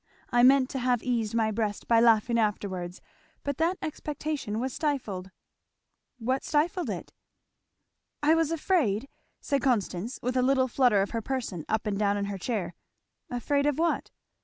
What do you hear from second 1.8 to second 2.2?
by